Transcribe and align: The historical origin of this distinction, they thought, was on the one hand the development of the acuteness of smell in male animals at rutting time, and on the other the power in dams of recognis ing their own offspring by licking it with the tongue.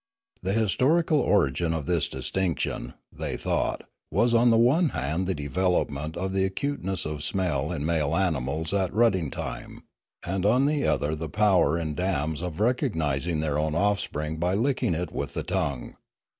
The 0.41 0.53
historical 0.53 1.19
origin 1.19 1.75
of 1.75 1.85
this 1.85 2.07
distinction, 2.07 2.95
they 3.13 3.37
thought, 3.37 3.83
was 4.09 4.33
on 4.33 4.49
the 4.49 4.57
one 4.57 4.89
hand 4.89 5.27
the 5.27 5.35
development 5.35 6.17
of 6.17 6.33
the 6.33 6.43
acuteness 6.43 7.05
of 7.05 7.21
smell 7.21 7.71
in 7.71 7.85
male 7.85 8.15
animals 8.15 8.73
at 8.73 8.91
rutting 8.91 9.29
time, 9.29 9.83
and 10.25 10.43
on 10.43 10.65
the 10.65 10.87
other 10.87 11.15
the 11.15 11.29
power 11.29 11.77
in 11.77 11.93
dams 11.93 12.41
of 12.41 12.59
recognis 12.59 13.27
ing 13.27 13.41
their 13.41 13.59
own 13.59 13.75
offspring 13.75 14.37
by 14.37 14.55
licking 14.55 14.95
it 14.95 15.11
with 15.11 15.35
the 15.35 15.43
tongue. 15.43 15.93